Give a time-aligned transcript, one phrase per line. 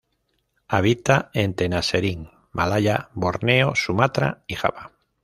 [0.67, 4.93] Habita en Tenasserim, Malaya, Borneo, Sumatra y Java.